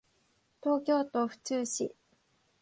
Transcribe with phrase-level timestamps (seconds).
[0.63, 1.95] 東京都府中市